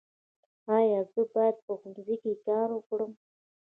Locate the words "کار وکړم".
2.47-3.11